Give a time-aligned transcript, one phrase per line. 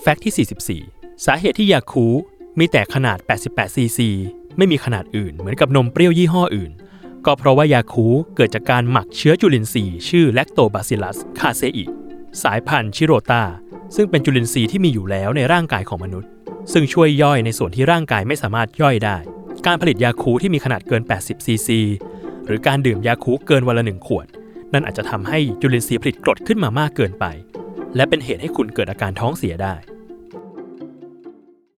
[0.00, 2.06] fact ที่ 44 สาเหตุที่ยาคูลท์
[2.58, 4.10] มีแต่ขนาด 88 ซีซี
[4.56, 6.72] ไม่มีขนาดอื่น เหมือนกับนมเปรี้ยวยี่ห้ออื่น
[7.26, 11.84] ก็เพราะว่ายาคูลท์เกิดจากการหมักเชื้อจุลินทรีย์ชื่อแลคโตบาซิลัสคาเซอิ
[12.42, 13.42] สายพันธุ์ชิโรตา
[13.96, 16.30] ซึ่งเป็นจุลินทรีย์ที่มีอยู่แล้วในร่างกายของมนุษย์
[16.72, 19.16] ซึ่งช่วยย่อยในส่วนที่ร่างกายไม่สามารถย่อยได้
[19.66, 21.80] การผลิตยาคูลท์ที่มีขนาดเกิน 80 ซีซี
[22.46, 24.26] หรือการดื่มยาคูลท์เกินวันละหนึ่งขวด
[24.72, 27.24] นั่นอาจจะทำให้จุลินทรีย์ผลิตกรดขึ้นมามากเกินไป
[27.96, 29.74] และเป็นเหตุให้คุณเกิดอาการท้องเสียได้